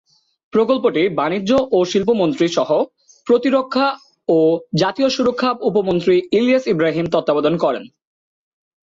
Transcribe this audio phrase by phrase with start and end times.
[0.53, 3.87] প্রকল্পটি বাণিজ্য ও শিল্পমন্ত্রী-সহ-প্রতিরক্ষা
[4.29, 4.59] ও
[4.81, 7.83] জাতীয় সুরক্ষা উপমন্ত্রী ইলিয়াস ইব্রাহিম তত্ত্বাবধান করেন।